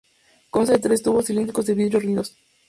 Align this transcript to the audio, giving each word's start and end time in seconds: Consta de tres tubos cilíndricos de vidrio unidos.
Consta 0.49 0.73
de 0.73 0.79
tres 0.79 1.03
tubos 1.03 1.25
cilíndricos 1.27 1.67
de 1.67 1.75
vidrio 1.75 1.99
unidos. 1.99 2.35